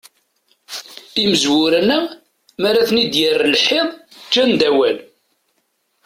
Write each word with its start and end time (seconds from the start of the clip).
Imezwura-nneɣ 1.21 2.03
mara 2.61 2.87
ten-id-yerr 2.89 3.39
lḥiḍ, 3.53 3.87
ǧǧan-d 4.25 4.61
awal. 4.69 4.97